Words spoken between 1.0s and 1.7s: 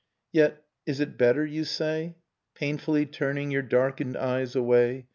better, you